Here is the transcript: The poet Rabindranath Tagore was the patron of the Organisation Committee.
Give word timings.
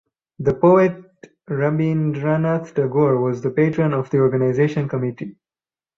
The 0.39 0.55
poet 0.55 0.95
Rabindranath 1.47 2.73
Tagore 2.73 3.21
was 3.21 3.41
the 3.43 3.51
patron 3.51 3.93
of 3.93 4.09
the 4.09 4.17
Organisation 4.17 4.89
Committee. 4.89 5.37